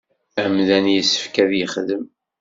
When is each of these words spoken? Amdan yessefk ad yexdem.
Amdan 0.43 0.85
yessefk 0.95 1.35
ad 1.43 1.51
yexdem. 1.55 2.03